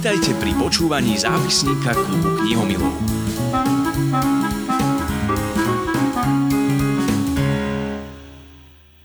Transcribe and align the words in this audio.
Vítajte 0.00 0.32
pri 0.40 0.56
počúvaní 0.56 1.20
zápisníka 1.20 1.92
klubu 1.92 2.40
knihomilov. 2.40 2.96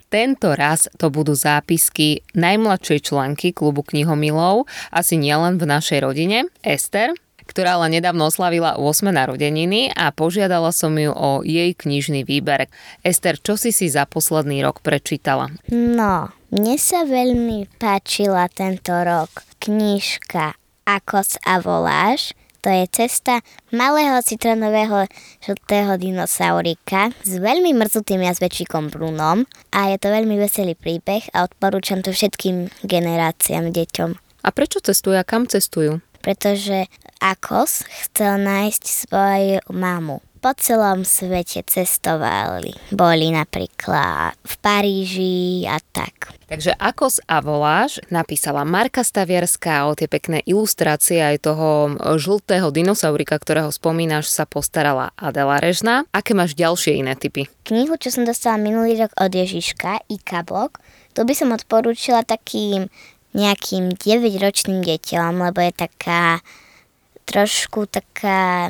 Tento 0.07 0.55
raz 0.55 0.87
to 0.95 1.11
budú 1.11 1.35
zápisky 1.35 2.23
najmladšej 2.31 3.11
členky 3.11 3.51
klubu 3.51 3.83
knihomilov, 3.83 4.71
asi 4.87 5.19
nielen 5.19 5.59
v 5.59 5.67
našej 5.67 5.99
rodine, 5.99 6.47
Ester, 6.63 7.11
ktorá 7.43 7.75
ale 7.75 7.99
nedávno 7.99 8.31
oslavila 8.31 8.79
8 8.79 9.11
narodeniny 9.11 9.91
a 9.91 10.15
požiadala 10.15 10.71
som 10.71 10.95
ju 10.95 11.11
o 11.11 11.43
jej 11.43 11.75
knižný 11.75 12.23
výber. 12.23 12.71
Ester, 13.03 13.35
čo 13.35 13.59
si 13.59 13.75
si 13.75 13.91
za 13.91 14.07
posledný 14.07 14.63
rok 14.63 14.79
prečítala? 14.79 15.51
No, 15.75 16.31
mne 16.55 16.79
sa 16.79 17.03
veľmi 17.03 17.67
páčila 17.83 18.47
tento 18.47 18.95
rok 18.95 19.43
knižka 19.59 20.55
Akos 20.85 21.41
a 21.41 21.57
voláš. 21.57 22.37
To 22.61 22.69
je 22.69 22.85
cesta 22.89 23.41
malého 23.73 24.21
citronového 24.21 25.09
žltého 25.41 25.97
dinosaurika 25.97 27.09
s 27.25 27.41
veľmi 27.41 27.73
mrzutým 27.73 28.21
jazvečíkom 28.25 28.93
Brunom 28.93 29.49
a 29.73 29.79
je 29.93 29.97
to 29.97 30.13
veľmi 30.13 30.37
veselý 30.37 30.77
príbeh 30.77 31.25
a 31.33 31.45
odporúčam 31.45 32.05
to 32.05 32.13
všetkým 32.13 32.69
generáciám 32.85 33.69
deťom. 33.69 34.09
A 34.45 34.49
prečo 34.53 34.81
cestujú 34.81 35.17
a 35.17 35.25
kam 35.25 35.49
cestujú? 35.49 36.05
Pretože 36.21 36.89
Akos 37.21 37.85
chcel 37.85 38.41
nájsť 38.41 38.83
svoju 38.85 39.61
mamu 39.73 40.21
po 40.45 40.53
celom 40.53 41.01
svete 41.01 41.65
cestovali. 41.65 42.69
Boli 42.93 43.33
napríklad 43.33 44.37
v 44.45 44.53
Paríži 44.61 45.65
a 45.65 45.81
tak. 45.81 46.37
Takže 46.45 46.77
Akos 46.77 47.17
a 47.25 47.41
voláš 47.41 47.97
napísala 48.13 48.61
Marka 48.61 49.01
Stavierská 49.01 49.89
o 49.89 49.97
tie 49.97 50.05
pekné 50.05 50.45
ilustrácie 50.45 51.17
aj 51.17 51.49
toho 51.49 51.97
žltého 52.21 52.69
dinosaurika, 52.69 53.41
ktorého 53.41 53.73
spomínaš, 53.73 54.29
sa 54.29 54.45
postarala 54.45 55.17
Adela 55.17 55.57
Režna. 55.57 56.05
Aké 56.13 56.37
máš 56.37 56.53
ďalšie 56.53 57.01
iné 57.01 57.17
typy? 57.17 57.49
Knihu, 57.65 57.97
čo 57.97 58.13
som 58.13 58.21
dostala 58.21 58.61
minulý 58.61 59.01
rok 59.01 59.17
od 59.17 59.33
Ježiška, 59.33 60.05
Ikabok, 60.13 60.77
to 61.17 61.25
by 61.25 61.33
som 61.33 61.57
odporúčila 61.57 62.21
takým 62.21 62.93
nejakým 63.33 63.97
9-ročným 63.97 64.85
deťom, 64.85 65.41
lebo 65.41 65.57
je 65.57 65.73
taká 65.73 66.45
trošku 67.25 67.89
taká... 67.89 68.69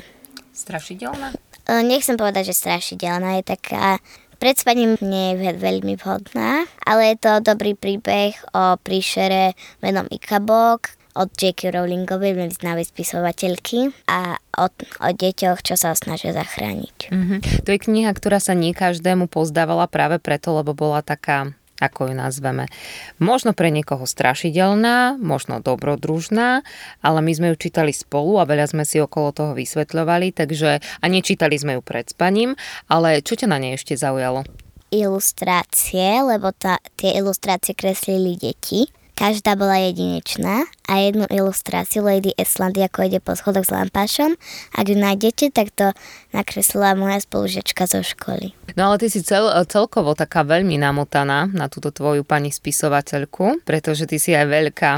Strašidelná? 0.55 1.35
E, 1.65 1.83
nechcem 1.83 2.17
povedať, 2.17 2.53
že 2.53 2.59
strašidelná, 2.61 3.41
je 3.41 3.57
taká 3.57 3.99
pred 4.35 4.55
spaním 4.59 4.99
nie 4.99 5.39
je 5.39 5.55
veľmi 5.55 5.95
vhodná, 5.97 6.67
ale 6.83 7.15
je 7.15 7.17
to 7.23 7.31
dobrý 7.41 7.73
príbeh 7.73 8.35
o 8.51 8.75
príšere 8.77 9.55
menom 9.79 10.05
Ikabok, 10.11 10.91
od 11.15 11.31
J.K. 11.31 11.71
Rowlingovej, 11.71 12.59
známej 12.59 12.91
spisovateľky 12.91 13.95
a 14.11 14.35
o, 14.59 14.67
o 14.99 15.09
deťoch, 15.15 15.63
čo 15.63 15.79
sa 15.79 15.95
snažia 15.95 16.35
zachrániť. 16.35 17.09
Mm-hmm. 17.09 17.39
To 17.63 17.69
je 17.71 17.79
kniha, 17.79 18.11
ktorá 18.11 18.43
sa 18.43 18.51
nie 18.51 18.75
každému 18.75 19.31
pozdávala 19.31 19.87
práve 19.87 20.19
preto, 20.19 20.51
lebo 20.51 20.75
bola 20.75 20.99
taká 20.99 21.55
ako 21.79 22.11
ju 22.11 22.13
nazveme. 22.15 22.71
Možno 23.19 23.51
pre 23.51 23.67
niekoho 23.71 24.07
strašidelná, 24.07 25.19
možno 25.19 25.59
dobrodružná, 25.59 26.63
ale 27.03 27.19
my 27.19 27.31
sme 27.35 27.47
ju 27.53 27.67
čítali 27.67 27.91
spolu 27.91 28.39
a 28.39 28.47
veľa 28.47 28.71
sme 28.71 28.83
si 28.87 29.03
okolo 29.03 29.35
toho 29.35 29.51
vysvetľovali, 29.55 30.31
takže 30.31 30.79
a 30.79 31.05
nečítali 31.05 31.55
sme 31.59 31.79
ju 31.79 31.81
pred 31.83 32.07
spaním, 32.07 32.55
ale 32.87 33.19
čo 33.19 33.35
ťa 33.35 33.51
na 33.51 33.59
nej 33.59 33.75
ešte 33.75 33.99
zaujalo? 33.99 34.47
Ilustrácie, 34.93 36.23
lebo 36.23 36.55
tá, 36.55 36.79
tie 36.95 37.19
ilustrácie 37.19 37.75
kreslili 37.75 38.39
deti 38.39 38.87
Každá 39.15 39.55
bola 39.55 39.79
jedinečná 39.79 40.67
a 40.91 40.93
jednu 40.99 41.23
ilustráciu 41.31 42.03
Lady 42.03 42.35
Eslandy, 42.35 42.83
ako 42.83 43.07
ide 43.07 43.23
po 43.23 43.31
schodoch 43.31 43.63
s 43.63 43.71
lampášom. 43.71 44.35
Ak 44.75 44.91
ju 44.91 44.99
nájdete, 44.99 45.55
tak 45.55 45.71
to 45.71 45.95
nakreslila 46.35 46.99
moja 46.99 47.23
spolužiačka 47.23 47.87
zo 47.87 48.03
školy. 48.03 48.51
No 48.75 48.91
ale 48.91 48.99
ty 48.99 49.07
si 49.07 49.23
cel, 49.23 49.47
celkovo 49.71 50.19
taká 50.19 50.43
veľmi 50.43 50.75
namotaná 50.75 51.47
na 51.47 51.71
túto 51.71 51.95
tvoju 51.95 52.27
pani 52.27 52.51
spisovateľku, 52.51 53.63
pretože 53.63 54.03
ty 54.03 54.19
si 54.19 54.35
aj 54.35 54.51
veľká 54.51 54.91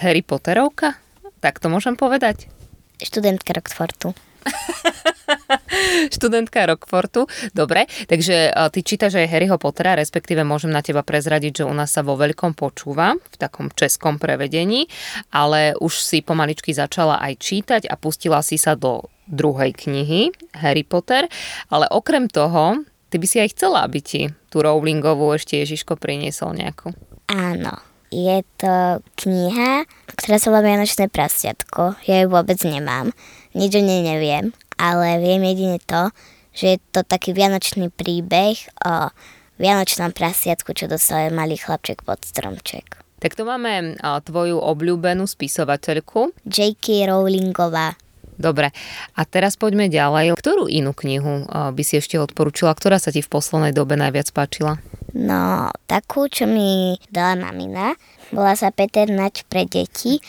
Harry 0.00 0.24
Potterovka, 0.24 0.96
tak 1.44 1.60
to 1.60 1.68
môžem 1.68 2.00
povedať? 2.00 2.48
Študentka 2.96 3.52
Rockfortu. 3.52 4.16
študentka 6.14 6.66
Rockfortu. 6.66 7.26
Dobre, 7.52 7.86
takže 8.10 8.50
ty 8.72 8.80
čítaš 8.82 9.20
aj 9.20 9.30
Harryho 9.30 9.56
Pottera, 9.60 9.96
respektíve 9.96 10.42
môžem 10.42 10.72
na 10.72 10.82
teba 10.84 11.04
prezradiť, 11.04 11.62
že 11.62 11.68
u 11.68 11.74
nás 11.74 11.92
sa 11.92 12.04
vo 12.04 12.16
veľkom 12.18 12.56
počúva, 12.56 13.16
v 13.16 13.36
takom 13.36 13.70
českom 13.72 14.16
prevedení, 14.18 14.86
ale 15.30 15.76
už 15.78 15.92
si 16.00 16.18
pomaličky 16.24 16.74
začala 16.74 17.20
aj 17.22 17.32
čítať 17.40 17.82
a 17.88 17.94
pustila 17.96 18.40
si 18.44 18.56
sa 18.56 18.74
do 18.74 19.08
druhej 19.30 19.76
knihy 19.76 20.34
Harry 20.58 20.82
Potter, 20.82 21.30
ale 21.70 21.86
okrem 21.86 22.26
toho, 22.26 22.82
ty 23.08 23.16
by 23.18 23.26
si 23.30 23.38
aj 23.38 23.54
chcela, 23.54 23.86
aby 23.86 24.02
ti 24.02 24.20
tú 24.50 24.62
Rowlingovú 24.62 25.38
ešte 25.38 25.62
Ježiško 25.62 25.94
priniesol 25.94 26.58
nejakú. 26.58 26.90
Áno, 27.30 27.78
je 28.10 28.42
to 28.58 29.00
kniha, 29.22 29.86
ktorá 30.18 30.36
sa 30.36 30.50
volá 30.52 30.66
Vianočné 30.66 31.08
prasiatko. 31.08 31.96
Ja 32.04 32.22
ju 32.22 32.28
vôbec 32.28 32.58
nemám. 32.66 33.14
Nič 33.54 33.72
o 33.78 33.82
nej 33.82 34.04
neviem 34.04 34.50
ale 34.80 35.20
viem 35.20 35.44
jedine 35.44 35.76
to, 35.84 36.08
že 36.56 36.66
je 36.66 36.78
to 36.96 37.04
taký 37.04 37.36
vianočný 37.36 37.92
príbeh 37.92 38.56
o 38.80 39.12
vianočnom 39.60 40.16
prasiatku, 40.16 40.72
čo 40.72 40.88
dostal 40.88 41.28
malý 41.36 41.60
chlapček 41.60 42.00
pod 42.00 42.24
stromček. 42.24 42.96
Tak 43.20 43.36
to 43.36 43.44
máme 43.44 44.00
tvoju 44.00 44.56
obľúbenú 44.56 45.28
spisovateľku. 45.28 46.32
J.K. 46.48 47.12
Rowlingová. 47.12 48.00
Dobre, 48.40 48.72
a 49.12 49.20
teraz 49.28 49.60
poďme 49.60 49.92
ďalej. 49.92 50.32
Ktorú 50.32 50.64
inú 50.64 50.96
knihu 50.96 51.44
by 51.44 51.82
si 51.84 52.00
ešte 52.00 52.16
odporúčila, 52.16 52.72
ktorá 52.72 52.96
sa 52.96 53.12
ti 53.12 53.20
v 53.20 53.28
poslednej 53.28 53.76
dobe 53.76 54.00
najviac 54.00 54.32
páčila? 54.32 54.80
No, 55.14 55.70
takú, 55.90 56.30
čo 56.30 56.46
mi 56.46 56.94
dala 57.10 57.34
mamina. 57.34 57.98
Bola 58.30 58.54
sa 58.54 58.70
Peter 58.70 59.10
Nač 59.10 59.42
pre 59.50 59.66
deti 59.66 60.22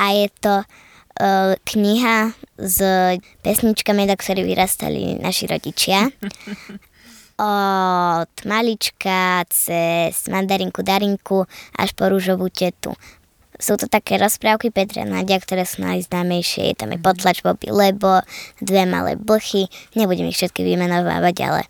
a 0.00 0.16
je 0.16 0.26
to 0.40 0.54
uh, 0.64 1.52
kniha 1.60 2.32
s 2.56 2.78
pesničkami, 3.44 4.08
do 4.08 4.16
ktorých 4.16 4.48
vyrastali 4.48 5.20
naši 5.20 5.44
rodičia. 5.44 6.08
Od 7.38 8.34
malička 8.50 9.46
cez 9.46 10.26
mandarinku 10.26 10.82
Darinku 10.82 11.46
až 11.78 11.94
po 11.94 12.10
rúžovú 12.10 12.50
tetu. 12.50 12.96
Sú 13.58 13.74
to 13.74 13.90
také 13.90 14.18
rozprávky 14.22 14.70
Petra 14.70 15.02
Nadia, 15.02 15.38
ktoré 15.38 15.66
sú 15.66 15.82
najznámejšie. 15.82 16.70
Je 16.70 16.74
tam 16.78 16.94
je 16.94 16.98
potlač 16.98 17.42
Bobby 17.42 17.74
Lebo, 17.74 18.22
dve 18.62 18.86
malé 18.86 19.18
blchy. 19.18 19.66
Nebudem 19.98 20.30
ich 20.30 20.38
všetky 20.38 20.62
vymenovávať, 20.62 21.36
ale 21.42 21.62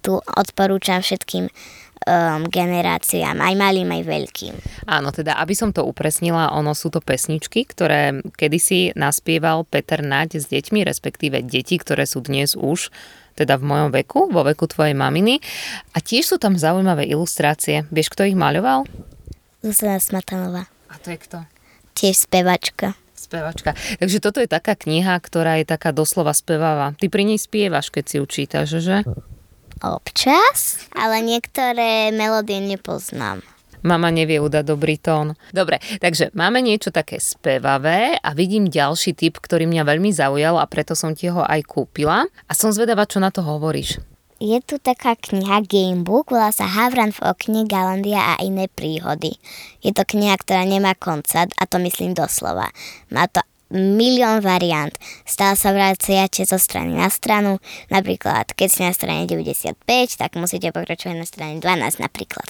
tu 0.00 0.18
odporúčam 0.18 1.02
všetkým 1.02 1.48
um, 1.48 2.42
generáciám, 2.48 3.38
aj 3.38 3.54
malým, 3.54 3.88
aj 3.94 4.02
veľkým. 4.02 4.54
Áno, 4.90 5.14
teda 5.14 5.38
aby 5.38 5.54
som 5.54 5.70
to 5.70 5.86
upresnila, 5.86 6.54
ono 6.54 6.74
sú 6.74 6.90
to 6.90 6.98
pesničky, 6.98 7.66
ktoré 7.66 8.22
kedysi 8.34 8.94
naspieval 8.98 9.62
Peter 9.66 10.02
Naď 10.02 10.42
s 10.42 10.46
deťmi, 10.50 10.82
respektíve 10.82 11.42
deti, 11.46 11.78
ktoré 11.78 12.06
sú 12.06 12.22
dnes 12.22 12.58
už 12.58 12.90
teda 13.32 13.56
v 13.56 13.64
mojom 13.64 13.90
veku, 13.96 14.28
vo 14.28 14.44
veku 14.44 14.68
tvojej 14.68 14.92
maminy. 14.92 15.40
A 15.96 16.04
tiež 16.04 16.28
sú 16.28 16.36
tam 16.36 16.52
zaujímavé 16.60 17.08
ilustrácie. 17.08 17.88
Vieš, 17.88 18.12
kto 18.12 18.28
ich 18.28 18.36
maľoval? 18.36 18.84
Zuzana 19.64 19.96
Smatanová. 19.96 20.68
A 20.92 20.94
to 21.00 21.16
je 21.16 21.18
kto? 21.22 21.38
Tiež 21.96 22.28
spevačka. 22.28 22.92
Spevačka. 23.16 23.72
Takže 23.72 24.18
toto 24.20 24.42
je 24.42 24.50
taká 24.50 24.76
kniha, 24.76 25.16
ktorá 25.16 25.56
je 25.62 25.64
taká 25.64 25.96
doslova 25.96 26.36
spevavá. 26.36 26.92
Ty 27.00 27.06
pri 27.08 27.24
nej 27.24 27.40
spievaš, 27.40 27.88
keď 27.88 28.04
si 28.04 28.14
ju 28.20 28.24
čítaš, 28.28 28.68
že? 28.84 29.00
Občas, 29.82 30.86
ale 30.94 31.18
niektoré 31.26 32.14
melódie 32.14 32.62
nepoznám. 32.62 33.42
Mama 33.82 34.14
nevie 34.14 34.38
udať 34.38 34.62
dobrý 34.62 34.94
tón. 34.94 35.34
Dobre, 35.50 35.82
takže 35.98 36.30
máme 36.38 36.62
niečo 36.62 36.94
také 36.94 37.18
spevavé 37.18 38.14
a 38.22 38.30
vidím 38.30 38.70
ďalší 38.70 39.10
typ, 39.18 39.42
ktorý 39.42 39.66
mňa 39.66 39.82
veľmi 39.82 40.14
zaujal 40.14 40.62
a 40.62 40.70
preto 40.70 40.94
som 40.94 41.18
ti 41.18 41.26
ho 41.26 41.42
aj 41.42 41.66
kúpila. 41.66 42.30
A 42.46 42.52
som 42.54 42.70
zvedavá, 42.70 43.10
čo 43.10 43.18
na 43.18 43.34
to 43.34 43.42
hovoríš. 43.42 43.98
Je 44.42 44.58
tu 44.62 44.78
taká 44.78 45.14
kniha 45.14 45.62
Gamebook, 45.66 46.34
volá 46.34 46.50
sa 46.50 46.66
Havran 46.66 47.14
v 47.14 47.30
okne, 47.30 47.62
Galandia 47.66 48.34
a 48.34 48.42
iné 48.42 48.66
príhody. 48.66 49.38
Je 49.82 49.94
to 49.94 50.02
kniha, 50.02 50.34
ktorá 50.34 50.66
nemá 50.66 50.98
konca 50.98 51.46
a 51.46 51.62
to 51.66 51.78
myslím 51.82 52.14
doslova. 52.14 52.70
Má 53.10 53.30
to 53.30 53.42
milión 53.72 54.44
variant. 54.44 54.92
Stále 55.24 55.56
sa 55.56 55.72
vraciate 55.72 56.44
zo 56.44 56.60
strany 56.60 56.92
na 56.94 57.08
stranu. 57.08 57.58
Napríklad, 57.88 58.52
keď 58.52 58.68
ste 58.68 58.82
na 58.86 58.94
strane 58.94 59.24
95, 59.24 59.80
tak 60.20 60.36
musíte 60.36 60.70
pokračovať 60.70 61.16
na 61.16 61.26
strane 61.26 61.56
12 61.58 62.04
napríklad. 62.04 62.46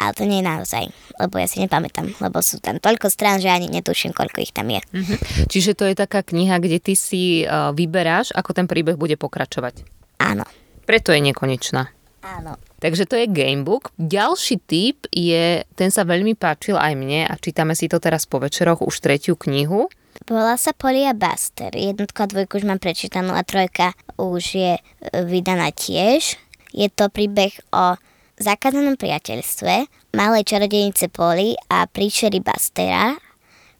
Ale 0.00 0.16
to 0.16 0.24
nie 0.24 0.40
je 0.40 0.48
naozaj, 0.48 0.84
lebo 1.20 1.36
ja 1.36 1.44
si 1.44 1.60
nepamätám, 1.60 2.08
lebo 2.24 2.40
sú 2.40 2.56
tam 2.56 2.80
toľko 2.80 3.12
strán, 3.12 3.36
že 3.36 3.52
ani 3.52 3.68
netuším, 3.68 4.16
koľko 4.16 4.40
ich 4.40 4.56
tam 4.56 4.72
je. 4.72 4.80
Mm-hmm. 4.80 5.18
Čiže 5.52 5.76
to 5.76 5.84
je 5.84 5.92
taká 5.92 6.24
kniha, 6.24 6.56
kde 6.56 6.80
ty 6.80 6.96
si 6.96 7.44
uh, 7.44 7.76
vyberáš, 7.76 8.32
ako 8.32 8.56
ten 8.56 8.64
príbeh 8.64 8.96
bude 8.96 9.20
pokračovať. 9.20 9.84
Áno. 10.16 10.48
Preto 10.88 11.12
je 11.12 11.20
nekonečná. 11.20 11.92
Áno. 12.24 12.56
Takže 12.80 13.04
to 13.04 13.16
je 13.20 13.28
gamebook. 13.28 13.92
Ďalší 14.00 14.56
typ 14.64 15.04
je, 15.12 15.68
ten 15.76 15.92
sa 15.92 16.08
veľmi 16.08 16.32
páčil 16.32 16.80
aj 16.80 16.96
mne 16.96 17.28
a 17.28 17.36
čítame 17.36 17.76
si 17.76 17.84
to 17.84 18.00
teraz 18.00 18.24
po 18.24 18.40
večeroch 18.40 18.80
už 18.80 19.04
tretiu 19.04 19.36
knihu. 19.36 19.92
Volá 20.28 20.60
sa 20.60 20.76
Polia 20.76 21.16
Buster. 21.16 21.72
Jednotka 21.72 22.24
a 22.24 22.30
dvojku 22.30 22.60
už 22.60 22.68
mám 22.68 22.82
prečítanú 22.82 23.32
a 23.32 23.46
trojka 23.46 23.96
už 24.20 24.44
je 24.52 24.72
e, 24.76 24.82
vydaná 25.24 25.72
tiež. 25.72 26.36
Je 26.76 26.88
to 26.92 27.08
príbeh 27.08 27.56
o 27.72 27.96
zakázanom 28.36 29.00
priateľstve 29.00 29.88
malej 30.16 30.44
čarodejnice 30.44 31.08
Poli 31.08 31.56
a 31.72 31.88
príšery 31.88 32.44
Bastera. 32.44 33.16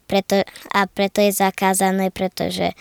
Preto, 0.09 0.43
a 0.75 0.79
preto 0.91 1.23
je 1.23 1.31
zakázané, 1.31 2.11
pretože 2.11 2.75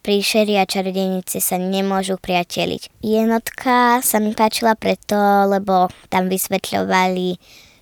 príšery 0.00 0.56
a 0.56 0.64
čarodejnice 0.64 1.40
sa 1.40 1.56
nemôžu 1.60 2.16
priateliť. 2.16 3.04
Jednotka 3.04 4.00
sa 4.00 4.16
mi 4.20 4.32
páčila 4.32 4.76
preto, 4.76 5.16
lebo 5.48 5.92
tam 6.08 6.32
vysvetľovali, 6.32 7.36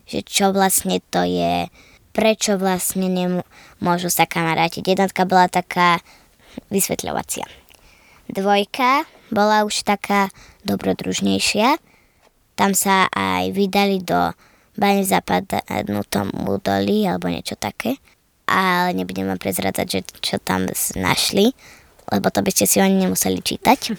že 0.06 0.20
čo 0.26 0.50
vlastne 0.50 0.98
to 1.10 1.22
je, 1.22 1.70
prečo 2.18 2.58
vlastne 2.58 3.06
nemôžu 3.06 4.10
sa 4.10 4.26
kamarátiť. 4.26 4.82
Jednotka 4.82 5.22
bola 5.22 5.46
taká 5.46 6.02
vysvetľovacia. 6.66 7.46
Dvojka 8.26 9.06
bola 9.30 9.62
už 9.62 9.86
taká 9.86 10.34
dobrodružnejšia. 10.66 11.78
Tam 12.58 12.74
sa 12.74 13.06
aj 13.14 13.54
vydali 13.54 14.02
do 14.02 14.34
bane 14.74 15.06
zapadnutom 15.06 16.34
údolí 16.50 17.06
alebo 17.06 17.30
niečo 17.30 17.54
také. 17.54 18.02
Ale 18.50 18.98
nebudem 18.98 19.30
vám 19.30 19.38
prezradzať, 19.38 19.86
že 19.86 20.00
čo 20.18 20.36
tam 20.42 20.66
našli, 20.98 21.54
lebo 22.10 22.34
to 22.34 22.42
by 22.42 22.50
ste 22.50 22.66
si 22.66 22.82
oni 22.82 23.06
nemuseli 23.06 23.38
čítať. 23.38 23.94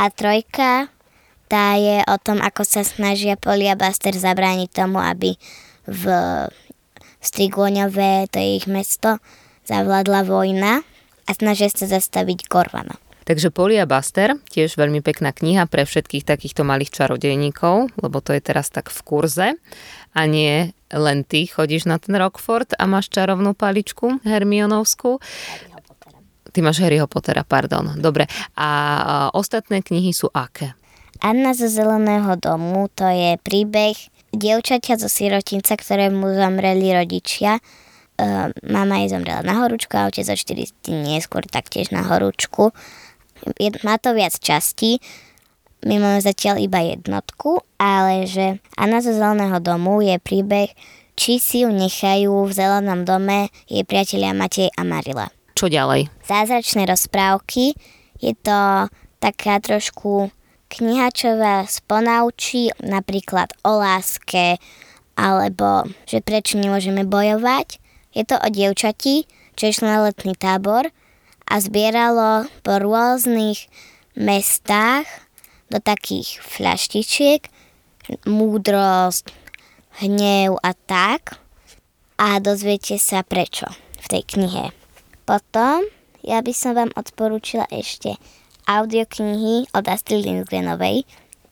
A 0.00 0.08
trojka, 0.08 0.88
tá 1.52 1.76
je 1.76 2.00
o 2.08 2.16
tom, 2.16 2.40
ako 2.40 2.64
sa 2.64 2.80
snažia 2.80 3.36
Polia 3.36 3.76
Buster 3.76 4.16
zabrániť 4.16 4.70
tomu, 4.72 5.02
aby 5.02 5.36
v 5.84 6.02
Strigóňové, 7.24 8.28
to 8.28 8.36
je 8.36 8.60
ich 8.60 8.68
mesto, 8.68 9.16
zavládla 9.64 10.28
vojna 10.28 10.84
a 11.24 11.30
snažia 11.32 11.72
sa 11.72 11.88
zastaviť 11.88 12.52
Gorvana. 12.52 13.00
Takže 13.24 13.48
Polia 13.48 13.88
Buster, 13.88 14.36
tiež 14.52 14.76
veľmi 14.76 15.00
pekná 15.00 15.32
kniha 15.32 15.64
pre 15.64 15.88
všetkých 15.88 16.28
takýchto 16.28 16.60
malých 16.60 16.92
čarodejníkov, 16.92 17.96
lebo 17.96 18.20
to 18.20 18.36
je 18.36 18.44
teraz 18.44 18.68
tak 18.68 18.92
v 18.92 19.00
kurze 19.00 19.48
a 20.12 20.20
nie 20.28 20.76
len 20.92 21.24
ty 21.24 21.48
chodíš 21.48 21.88
na 21.88 21.96
ten 21.96 22.12
Rockford 22.20 22.76
a 22.76 22.84
máš 22.84 23.08
čarovnú 23.08 23.56
paličku 23.56 24.20
Hermionovskú. 24.28 25.24
Ty 26.52 26.58
máš 26.60 26.84
Harryho 26.84 27.08
Pottera, 27.08 27.42
pardon. 27.42 27.96
Dobre. 27.96 28.28
A 28.54 28.68
ostatné 29.32 29.80
knihy 29.80 30.12
sú 30.12 30.28
aké? 30.28 30.76
Anna 31.24 31.56
zo 31.56 31.66
Zeleného 31.72 32.36
domu, 32.36 32.92
to 32.92 33.08
je 33.08 33.40
príbeh 33.40 33.96
dievčaťa 34.36 35.00
zo 35.00 35.08
sirotinca, 35.10 35.78
ktorému 35.78 36.34
zomreli 36.34 36.94
rodičia. 36.94 37.58
Uh, 38.14 38.54
mama 38.62 39.02
jej 39.02 39.10
zomrela 39.10 39.42
na 39.42 39.58
horúčku 39.58 39.98
a 39.98 40.06
otec 40.06 40.22
za 40.22 40.38
4 40.38 40.86
dní 40.86 41.18
neskôr 41.18 41.42
taktiež 41.50 41.90
na 41.90 42.06
horúčku 42.06 42.70
je, 43.60 43.68
má 43.84 44.00
to 44.00 44.16
viac 44.16 44.34
častí, 44.38 44.98
my 45.84 46.00
máme 46.00 46.20
zatiaľ 46.24 46.64
iba 46.64 46.80
jednotku, 46.80 47.60
ale 47.76 48.24
že 48.24 48.56
Anna 48.80 49.04
zo 49.04 49.12
zeleného 49.12 49.60
domu 49.60 50.00
je 50.00 50.16
príbeh, 50.16 50.72
či 51.14 51.36
si 51.36 51.62
ju 51.62 51.70
nechajú 51.70 52.48
v 52.48 52.52
zelenom 52.56 53.04
dome 53.04 53.52
jej 53.68 53.84
priatelia 53.84 54.32
Matej 54.32 54.72
a 54.74 54.82
Marila. 54.82 55.28
Čo 55.54 55.68
ďalej? 55.68 56.08
Zázračné 56.24 56.88
rozprávky. 56.88 57.76
Je 58.18 58.32
to 58.34 58.88
taká 59.20 59.60
trošku 59.60 60.32
kniha, 60.74 61.14
čo 61.14 61.38
vás 61.38 61.78
ponaučí 61.86 62.74
napríklad 62.82 63.54
o 63.62 63.78
láske, 63.78 64.58
alebo 65.14 65.86
že 66.10 66.18
prečo 66.18 66.58
nemôžeme 66.58 67.06
bojovať. 67.06 67.78
Je 68.10 68.26
to 68.26 68.34
o 68.38 68.48
dievčati, 68.50 69.30
čo 69.54 69.70
išlo 69.70 69.86
na 69.86 69.98
letný 70.02 70.34
tábor 70.34 70.90
a 71.46 71.54
zbieralo 71.62 72.50
po 72.66 72.82
rôznych 72.82 73.70
mestách 74.18 75.06
do 75.70 75.78
takých 75.78 76.42
fľaštičiek 76.42 77.46
múdrosť, 78.28 79.32
hnev 80.02 80.58
a 80.60 80.70
tak 80.74 81.38
a 82.18 82.38
dozviete 82.42 82.98
sa 82.98 83.22
prečo 83.22 83.66
v 84.02 84.06
tej 84.10 84.22
knihe. 84.26 84.64
Potom 85.24 85.86
ja 86.24 86.40
by 86.40 86.52
som 86.52 86.76
vám 86.76 86.90
odporúčila 86.96 87.68
ešte 87.70 88.16
audioknihy 88.66 89.70
od 89.72 89.84
Astrid 89.88 90.24
Lindgrenovej. 90.24 91.04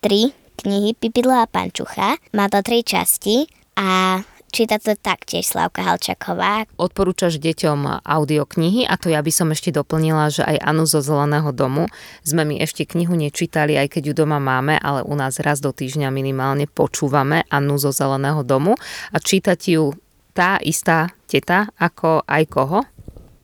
Tri 0.02 0.32
knihy 0.60 0.96
Pipidlo 0.98 1.34
a 1.36 1.46
Pančucha. 1.46 2.18
Má 2.36 2.46
to 2.52 2.60
tri 2.60 2.84
časti 2.84 3.46
a 3.76 4.20
Číta 4.52 4.76
to 4.76 4.92
taktiež 4.92 5.48
Slavka 5.48 5.80
Halčaková. 5.80 6.68
Odporúčaš 6.76 7.40
deťom 7.40 8.04
audioknihy 8.04 8.84
a 8.84 9.00
to 9.00 9.08
ja 9.08 9.24
by 9.24 9.32
som 9.32 9.48
ešte 9.48 9.72
doplnila, 9.72 10.28
že 10.28 10.44
aj 10.44 10.60
Anu 10.60 10.84
zo 10.84 11.00
Zeleného 11.00 11.56
domu 11.56 11.88
sme 12.20 12.44
mi 12.44 12.60
ešte 12.60 12.84
knihu 12.84 13.16
nečítali, 13.16 13.80
aj 13.80 13.96
keď 13.96 14.12
ju 14.12 14.14
doma 14.20 14.36
máme, 14.36 14.76
ale 14.76 15.08
u 15.08 15.16
nás 15.16 15.40
raz 15.40 15.64
do 15.64 15.72
týždňa 15.72 16.12
minimálne 16.12 16.68
počúvame 16.68 17.48
Anu 17.48 17.80
zo 17.80 17.96
Zeleného 17.96 18.44
domu 18.44 18.76
a 19.08 19.16
čítať 19.16 19.60
ju 19.72 19.96
tá 20.36 20.60
istá 20.60 21.16
teta 21.24 21.72
ako 21.80 22.20
aj 22.28 22.42
koho? 22.52 22.84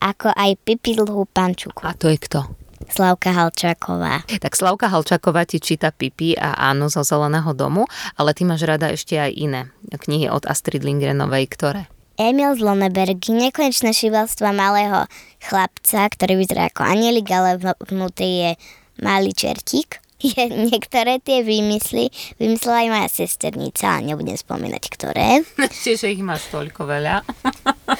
Ako 0.05 0.29
aj 0.29 0.61
Pipidlhu 0.61 1.25
Pančuku. 1.25 1.89
A 1.89 1.97
to 1.97 2.13
je 2.13 2.21
kto? 2.21 2.58
Slavka 2.87 3.35
Halčáková. 3.35 4.23
Tak 4.39 4.55
Slavka 4.55 4.87
Halčáková 4.87 5.43
ti 5.43 5.59
číta 5.59 5.91
Pipi 5.91 6.39
a 6.39 6.55
Áno 6.71 6.87
zo 6.87 7.03
Zeleného 7.03 7.51
domu, 7.51 7.83
ale 8.15 8.31
ty 8.31 8.47
máš 8.47 8.63
rada 8.63 8.87
ešte 8.87 9.19
aj 9.19 9.31
iné 9.35 9.61
knihy 9.91 10.31
od 10.31 10.47
Astrid 10.47 10.87
Lindgrenovej, 10.87 11.51
ktoré? 11.51 11.91
Emil 12.19 12.51
z 12.51 12.63
Loneberg, 12.67 13.19
nekonečné 13.31 13.95
šibalstva 13.95 14.51
malého 14.51 15.07
chlapca, 15.39 16.03
ktorý 16.11 16.43
vyzerá 16.43 16.67
ako 16.67 16.83
anielik, 16.83 17.31
ale 17.31 17.55
vnútri 17.79 18.29
je 18.43 18.51
malý 18.99 19.31
čertík. 19.31 20.03
Je, 20.19 20.51
niektoré 20.51 21.23
tie 21.23 21.47
vymysly 21.47 22.11
vymyslela 22.35 22.83
aj 22.83 22.89
moja 22.91 23.07
sesternica, 23.07 23.87
ale 23.87 24.11
nebudem 24.11 24.35
spomínať 24.35 24.83
ktoré. 24.91 25.47
Čiže 25.87 26.11
ich 26.11 26.19
máš 26.19 26.51
toľko 26.51 26.83
veľa. 26.83 27.23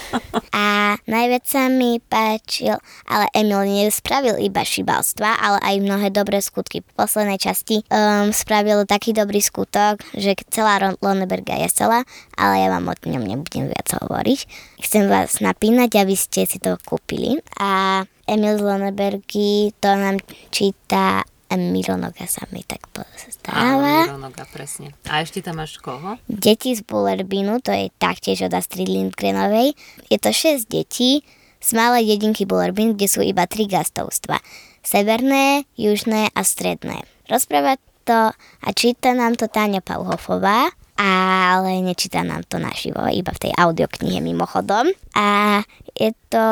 Najviac 1.10 1.44
sa 1.50 1.66
mi 1.74 1.98
páčil, 1.98 2.78
ale 3.10 3.26
Emil 3.34 3.66
nespravil 3.66 4.38
iba 4.38 4.62
šibalstva, 4.62 5.42
ale 5.42 5.58
aj 5.66 5.76
mnohé 5.82 6.08
dobré 6.14 6.38
skutky. 6.38 6.86
V 6.86 6.92
poslednej 6.94 7.42
časti 7.42 7.82
um, 7.90 8.30
spravil 8.30 8.86
taký 8.86 9.18
dobrý 9.18 9.42
skutok, 9.42 9.98
že 10.14 10.38
celá 10.54 10.78
Loneberga 11.02 11.57
je 11.66 11.69
celá, 11.74 12.06
ale 12.38 12.62
ja 12.62 12.69
vám 12.69 12.86
o 12.86 12.94
ňom 12.94 13.26
nebudem 13.26 13.74
viac 13.74 13.90
hovoriť. 13.90 14.40
Chcem 14.86 15.10
vás 15.10 15.42
napínať, 15.42 15.98
aby 15.98 16.14
ste 16.14 16.45
si 16.45 16.62
to 16.62 16.78
kúpili. 16.86 17.42
A 17.57 18.06
Emil 18.30 18.62
z 18.62 18.62
Lonebergy 18.62 19.74
to 19.81 19.90
nám 19.90 20.22
číta 20.54 21.26
Mironoga 21.58 22.30
sa 22.30 22.46
mi 22.54 22.62
tak 22.62 22.86
stáva. 23.18 23.58
Áno, 23.58 24.06
Mironoga, 24.06 24.46
presne. 24.46 24.94
A 25.10 25.26
ešte 25.26 25.42
tam 25.42 25.58
máš 25.58 25.82
koho? 25.82 26.22
Deti 26.30 26.78
z 26.78 26.86
Bullerbinu, 26.86 27.58
to 27.64 27.74
je 27.74 27.90
taktiež 27.98 28.46
od 28.46 28.54
Astrid 28.54 28.86
Lindgrenovej. 28.86 29.74
Je 30.14 30.18
to 30.22 30.30
6 30.30 30.70
detí 30.70 31.26
z 31.58 31.70
malej 31.74 32.06
dedinky 32.06 32.46
Bullerbin, 32.46 32.94
kde 32.94 33.08
sú 33.10 33.26
iba 33.26 33.50
tri 33.50 33.66
gastovstva. 33.66 34.38
Severné, 34.86 35.66
južné 35.74 36.30
a 36.38 36.42
stredné. 36.46 37.04
Rozpráva 37.26 37.82
to 38.06 38.34
a 38.38 38.70
číta 38.74 39.14
nám 39.14 39.38
to 39.38 39.46
Táňa 39.46 39.86
Pauhofová 39.86 40.70
ale 41.00 41.80
nečíta 41.80 42.28
nám 42.28 42.44
to 42.44 42.60
naživo, 42.60 43.08
iba 43.08 43.32
v 43.32 43.48
tej 43.48 43.52
audioknihe 43.56 44.20
mimochodom. 44.20 44.92
A 45.16 45.64
je 45.96 46.12
to 46.28 46.44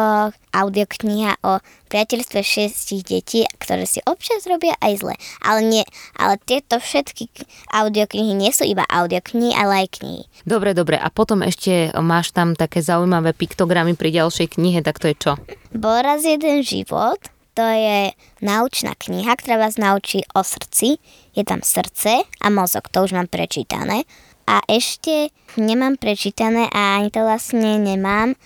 audiokniha 0.55 1.39
o 1.43 1.59
priateľstve 1.91 2.39
šestich 2.39 3.03
detí, 3.03 3.43
ktoré 3.59 3.83
si 3.83 3.99
občas 4.07 4.47
robia 4.47 4.75
aj 4.79 5.03
zle. 5.03 5.15
Ale, 5.43 5.67
nie, 5.67 5.83
ale 6.15 6.39
tieto 6.39 6.79
všetky 6.79 7.27
audioknihy 7.75 8.31
nie 8.31 8.55
sú 8.55 8.63
iba 8.63 8.87
audioknihy, 8.87 9.51
ale 9.51 9.83
aj 9.83 9.99
knihy. 9.99 10.23
Dobre, 10.47 10.71
dobre. 10.71 10.95
A 10.95 11.11
potom 11.11 11.43
ešte 11.43 11.91
máš 11.99 12.31
tam 12.31 12.55
také 12.55 12.79
zaujímavé 12.79 13.35
piktogramy 13.35 13.99
pri 13.99 14.15
ďalšej 14.15 14.55
knihe, 14.55 14.79
tak 14.79 15.03
to 15.03 15.11
je 15.11 15.15
čo? 15.19 15.33
Bol 15.75 15.99
raz 16.03 16.23
jeden 16.23 16.63
život, 16.63 17.19
to 17.57 17.65
je 17.65 18.13
naučná 18.45 18.93
kniha, 18.93 19.33
ktorá 19.33 19.57
vás 19.57 19.81
naučí 19.81 20.21
o 20.37 20.45
srdci. 20.45 21.01
Je 21.33 21.41
tam 21.41 21.65
srdce 21.65 22.21
a 22.21 22.47
mozog, 22.53 22.85
to 22.93 23.01
už 23.01 23.17
mám 23.17 23.25
prečítané. 23.25 24.05
A 24.47 24.63
ešte 24.71 25.29
nemám 25.59 25.99
prečítané 25.99 26.71
a 26.71 27.03
ani 27.03 27.11
to 27.11 27.21
vlastne 27.27 27.77
nemám. 27.83 28.39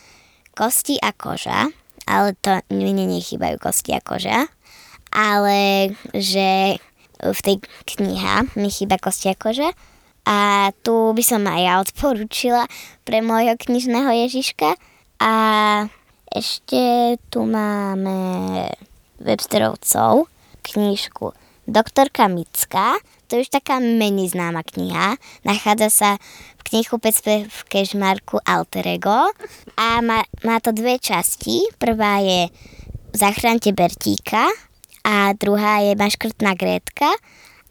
Kosti 0.57 0.97
a 0.97 1.13
koža, 1.13 1.69
ale 2.09 2.35
to 2.41 2.57
mne 2.73 3.07
nechýbajú 3.07 3.61
kosti 3.61 3.95
a 3.95 4.01
koža, 4.03 4.49
ale 5.13 5.91
že 6.11 6.81
v 7.21 7.39
tej 7.45 7.61
kniha 7.95 8.49
mi 8.57 8.73
chýba 8.73 8.97
kosti 8.97 9.31
a 9.31 9.35
koža. 9.37 9.69
A 10.25 10.69
tu 10.85 11.13
by 11.13 11.23
som 11.25 11.45
aj 11.45 11.61
ja 11.61 11.73
odporúčila 11.81 12.65
pre 13.05 13.21
môjho 13.25 13.57
knižného 13.57 14.09
Ježiška. 14.27 14.77
A 15.21 15.33
ešte 16.29 17.15
tu 17.29 17.45
máme 17.45 18.17
Websterovcov 19.21 20.29
knižku 20.61 21.33
Doktorka 21.65 22.25
Mická, 22.29 22.97
to 23.31 23.39
je 23.39 23.47
už 23.47 23.55
taká 23.63 23.79
menej 23.79 24.35
známa 24.35 24.59
kniha. 24.59 25.15
Nachádza 25.47 25.87
sa 25.87 26.09
v 26.59 26.61
knihkupectve 26.67 27.47
v 27.47 27.59
Kežmarku 27.71 28.43
Alterego 28.43 29.31
a 29.79 30.03
má, 30.03 30.27
má 30.43 30.59
to 30.59 30.75
dve 30.75 30.99
časti. 30.99 31.63
Prvá 31.79 32.19
je 32.19 32.51
Zachránte 33.15 33.71
Bertíka 33.71 34.51
a 35.07 35.31
druhá 35.31 35.79
je 35.79 35.95
Maškrtná 35.95 36.59
Grétka. 36.59 37.07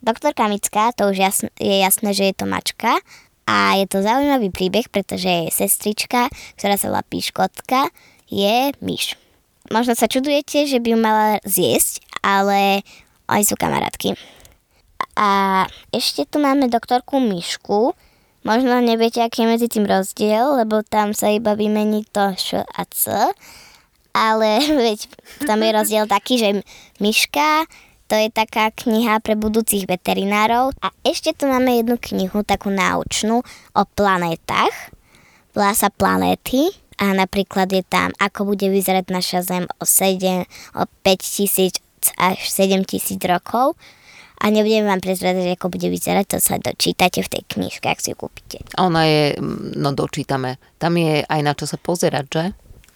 Doktorka 0.01 0.49
Mická, 0.49 0.97
to 0.97 1.13
už 1.13 1.21
jasn, 1.21 1.53
je 1.61 1.85
jasné, 1.85 2.17
že 2.17 2.33
je 2.33 2.35
to 2.41 2.49
mačka 2.49 2.97
a 3.45 3.77
je 3.77 3.85
to 3.85 4.01
zaujímavý 4.01 4.49
príbeh, 4.49 4.89
pretože 4.89 5.29
je 5.29 5.53
sestrička, 5.53 6.33
ktorá 6.57 6.81
sa 6.81 6.89
volá 6.89 7.05
Píškotka, 7.05 7.93
je 8.33 8.73
myš. 8.81 9.21
Možno 9.69 9.93
sa 9.93 10.09
čudujete, 10.09 10.65
že 10.65 10.81
by 10.81 10.89
ju 10.89 10.99
mala 10.99 11.37
zjesť, 11.45 12.01
ale 12.25 12.81
oni 13.29 13.45
sú 13.45 13.61
kamarátky. 13.61 14.40
A 15.21 15.31
ešte 15.93 16.25
tu 16.25 16.41
máme 16.41 16.73
doktorku 16.73 17.21
Myšku. 17.21 17.93
Možno 18.41 18.81
neviete, 18.81 19.21
aký 19.21 19.45
je 19.45 19.53
medzi 19.53 19.69
tým 19.69 19.85
rozdiel, 19.85 20.65
lebo 20.65 20.81
tam 20.81 21.13
sa 21.13 21.29
iba 21.29 21.53
vymení 21.53 22.09
to 22.09 22.33
š 22.33 22.65
a 22.65 22.83
c. 22.89 23.13
Ale 24.17 24.65
veď 24.89 25.13
tam 25.45 25.61
je 25.61 25.71
rozdiel 25.77 26.05
taký, 26.09 26.41
že 26.41 26.49
Myška 27.05 27.69
to 28.11 28.19
je 28.19 28.27
taká 28.27 28.75
kniha 28.75 29.23
pre 29.23 29.39
budúcich 29.39 29.87
veterinárov. 29.87 30.75
A 30.83 30.91
ešte 31.07 31.31
tu 31.31 31.47
máme 31.47 31.79
jednu 31.79 31.95
knihu, 31.95 32.43
takú 32.43 32.67
náučnú, 32.75 33.39
o 33.77 33.83
planétach. 33.95 34.91
Volá 35.55 35.71
sa 35.79 35.95
Planéty 35.95 36.75
a 36.99 37.15
napríklad 37.15 37.71
je 37.71 37.87
tam, 37.87 38.11
ako 38.19 38.51
bude 38.51 38.67
vyzerať 38.67 39.15
naša 39.15 39.47
Zem 39.47 39.65
o 39.79 39.87
7, 39.87 40.43
o 40.75 40.83
5000 41.07 41.79
až 42.19 42.39
7000 42.51 43.15
rokov. 43.31 43.79
A 44.41 44.49
nebudem 44.49 44.89
vám 44.89 45.05
prezradať, 45.05 45.53
ako 45.53 45.69
bude 45.69 45.93
vyzerať, 45.93 46.37
to 46.37 46.39
sa 46.41 46.57
dočítate 46.57 47.21
v 47.21 47.29
tej 47.29 47.43
knižke, 47.45 47.85
ak 47.85 48.01
si 48.01 48.13
ju 48.13 48.17
kúpite. 48.17 48.65
Ona 48.81 49.05
je, 49.05 49.25
no 49.77 49.93
dočítame, 49.93 50.57
tam 50.81 50.97
je 50.97 51.21
aj 51.21 51.41
na 51.45 51.53
čo 51.53 51.69
sa 51.69 51.77
pozerať, 51.77 52.25
že? 52.33 52.45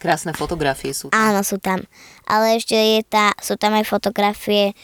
Krásne 0.01 0.33
fotografie 0.33 0.97
sú 0.97 1.13
tam. 1.13 1.17
Áno, 1.17 1.45
sú 1.45 1.61
tam. 1.61 1.85
Ale 2.25 2.57
ešte 2.57 2.77
je 2.77 3.01
tá, 3.05 3.37
sú 3.41 3.61
tam 3.61 3.77
aj 3.77 3.85
fotografie 3.89 4.73
e, 4.73 4.75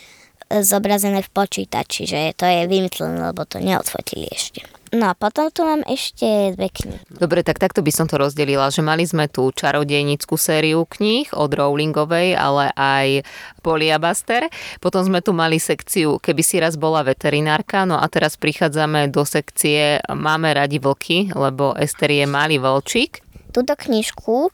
zobrazené 0.60 1.24
v 1.24 1.32
počítači, 1.32 2.08
že 2.08 2.20
to 2.36 2.44
je 2.44 2.68
vymyslené, 2.68 3.32
lebo 3.32 3.44
to 3.48 3.60
neodfotili 3.60 4.28
ešte. 4.28 4.64
No 4.90 5.06
a 5.06 5.14
potom 5.14 5.46
tu 5.54 5.62
mám 5.62 5.86
ešte 5.86 6.58
dve 6.58 6.66
knihy. 6.66 6.98
Dobre, 7.14 7.46
tak 7.46 7.62
takto 7.62 7.78
by 7.78 7.94
som 7.94 8.10
to 8.10 8.18
rozdelila, 8.18 8.74
že 8.74 8.82
mali 8.82 9.06
sme 9.06 9.30
tu 9.30 9.46
čarodejnickú 9.54 10.34
sériu 10.34 10.82
kníh 10.82 11.30
od 11.30 11.46
Rowlingovej, 11.46 12.34
ale 12.34 12.74
aj 12.74 13.22
Polia 13.62 14.02
Buster. 14.02 14.50
Potom 14.82 15.06
sme 15.06 15.22
tu 15.22 15.30
mali 15.30 15.62
sekciu 15.62 16.18
Keby 16.18 16.42
si 16.42 16.58
raz 16.58 16.74
bola 16.74 17.06
veterinárka, 17.06 17.86
no 17.86 18.02
a 18.02 18.06
teraz 18.10 18.34
prichádzame 18.34 19.14
do 19.14 19.22
sekcie 19.22 20.02
Máme 20.10 20.58
radi 20.58 20.82
vlky, 20.82 21.38
lebo 21.38 21.70
Ester 21.78 22.10
je 22.10 22.26
malý 22.26 22.58
vlčík. 22.58 23.22
Túto 23.54 23.78
knižku 23.78 24.50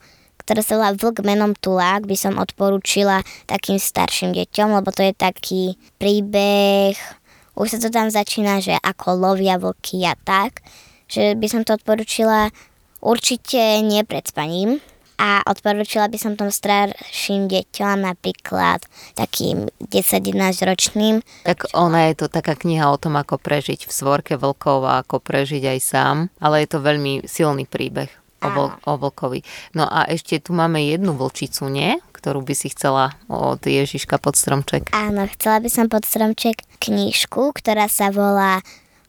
ktorá 0.47 0.63
sa 0.63 0.79
volá 0.79 0.95
Vlk 0.95 1.27
menom 1.27 1.51
Tulák, 1.51 2.07
by 2.07 2.15
som 2.15 2.39
odporúčila 2.39 3.19
takým 3.51 3.75
starším 3.75 4.31
deťom, 4.31 4.79
lebo 4.79 4.95
to 4.95 5.03
je 5.03 5.11
taký 5.11 5.75
príbeh 5.99 6.95
už 7.57 7.67
sa 7.73 7.77
to 7.81 7.89
tam 7.89 8.13
začína, 8.13 8.61
že 8.61 8.77
ako 8.77 9.17
lovia 9.17 9.57
vlky 9.57 10.05
a 10.05 10.13
tak, 10.13 10.61
že 11.09 11.33
by 11.33 11.47
som 11.49 11.61
to 11.65 11.73
odporúčila 11.73 12.53
určite 13.01 13.81
nie 13.81 14.05
pred 14.05 14.29
spaním 14.29 14.77
a 15.17 15.41
odporúčila 15.49 16.05
by 16.13 16.17
som 16.21 16.37
tom 16.37 16.53
starším 16.53 17.49
deťom 17.49 18.05
napríklad 18.05 18.85
takým 19.17 19.65
10-11 19.89 20.69
ročným. 20.69 21.15
Tak 21.41 21.73
ona 21.73 22.13
je 22.13 22.21
to 22.21 22.27
taká 22.29 22.53
kniha 22.53 22.85
o 22.93 23.01
tom, 23.01 23.17
ako 23.17 23.41
prežiť 23.41 23.89
v 23.89 23.91
svorke 23.91 24.37
vlkov 24.37 24.85
a 24.85 25.01
ako 25.01 25.17
prežiť 25.17 25.65
aj 25.65 25.79
sám, 25.81 26.17
ale 26.37 26.63
je 26.63 26.69
to 26.69 26.85
veľmi 26.85 27.25
silný 27.25 27.65
príbeh 27.65 28.13
o, 28.45 28.47
vl- 28.53 28.77
o 28.85 28.93
vlkovi. 29.01 29.41
No 29.73 29.89
a 29.89 30.05
ešte 30.05 30.37
tu 30.37 30.53
máme 30.53 30.85
jednu 30.85 31.17
vlčicu, 31.17 31.65
nie? 31.65 31.97
Ktorú 32.17 32.41
by 32.41 32.53
si 32.57 32.73
chcela 32.73 33.13
od 33.29 33.61
Ježiška 33.61 34.17
pod 34.17 34.33
stromček? 34.33 34.89
Áno, 34.89 35.29
chcela 35.37 35.61
by 35.61 35.69
som 35.69 35.85
pod 35.85 36.03
stromček 36.03 36.65
knižku, 36.81 37.53
ktorá 37.53 37.85
sa 37.85 38.09
volá 38.09 38.65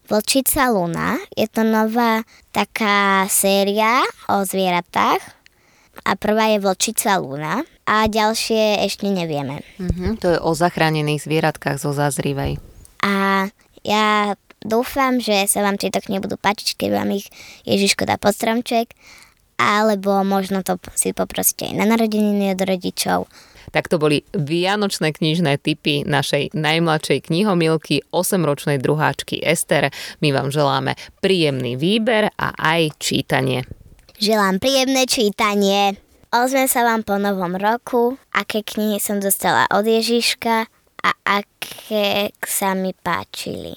Vlčica 0.08 0.68
Luna. 0.68 1.16
Je 1.32 1.48
to 1.48 1.64
nová 1.64 2.24
taká 2.52 3.24
séria 3.32 4.04
o 4.28 4.44
zvieratách 4.44 5.20
a 6.04 6.10
prvá 6.16 6.52
je 6.52 6.64
Vlčica 6.64 7.20
Luna 7.20 7.64
a 7.88 8.04
ďalšie 8.08 8.84
ešte 8.84 9.08
nevieme. 9.08 9.64
Uh-huh, 9.80 10.16
to 10.20 10.32
je 10.32 10.38
o 10.40 10.52
zachránených 10.56 11.24
zvieratkách 11.24 11.76
zo 11.80 11.92
Zázrivej. 11.92 12.56
A 13.04 13.48
ja 13.84 14.36
dúfam, 14.64 15.20
že 15.20 15.46
sa 15.46 15.60
vám 15.64 15.76
tieto 15.76 16.00
knihy 16.00 16.24
budú 16.24 16.36
páčiť, 16.40 16.76
keď 16.76 16.90
vám 16.92 17.10
ich 17.16 17.28
Ježiško 17.68 18.08
dá 18.08 18.16
pod 18.16 18.34
stromček 18.34 18.92
alebo 19.58 20.22
možno 20.22 20.62
to 20.62 20.78
si 20.94 21.10
poprosiť 21.10 21.68
aj 21.68 21.72
na 21.74 21.84
narodeniny 21.84 22.54
od 22.54 22.60
rodičov. 22.62 23.26
Tak 23.68 23.92
to 23.92 24.00
boli 24.00 24.24
vianočné 24.32 25.12
knižné 25.12 25.60
typy 25.60 26.00
našej 26.08 26.56
najmladšej 26.56 27.28
knihomilky, 27.28 28.00
8-ročnej 28.08 28.80
druháčky 28.80 29.44
Ester. 29.44 29.92
My 30.24 30.32
vám 30.32 30.48
želáme 30.48 30.96
príjemný 31.20 31.76
výber 31.76 32.32
a 32.40 32.56
aj 32.56 32.96
čítanie. 32.96 33.68
Želám 34.16 34.56
príjemné 34.56 35.04
čítanie. 35.04 36.00
Ozvem 36.32 36.68
sa 36.68 36.84
vám 36.84 37.04
po 37.04 37.16
novom 37.16 37.56
roku, 37.56 38.16
aké 38.32 38.60
knihy 38.60 39.00
som 39.00 39.20
dostala 39.20 39.64
od 39.72 39.84
Ježiška 39.84 40.68
a 41.04 41.10
aké 41.24 42.36
sa 42.44 42.76
mi 42.76 42.92
páčili. 42.92 43.76